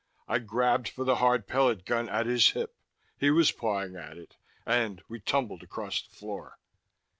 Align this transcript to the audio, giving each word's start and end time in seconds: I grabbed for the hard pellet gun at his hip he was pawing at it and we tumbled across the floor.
I 0.27 0.39
grabbed 0.39 0.89
for 0.89 1.03
the 1.05 1.17
hard 1.17 1.45
pellet 1.45 1.85
gun 1.85 2.09
at 2.09 2.25
his 2.25 2.49
hip 2.49 2.75
he 3.19 3.29
was 3.29 3.51
pawing 3.51 3.95
at 3.95 4.17
it 4.17 4.35
and 4.65 5.03
we 5.07 5.19
tumbled 5.19 5.61
across 5.61 6.01
the 6.01 6.15
floor. 6.15 6.57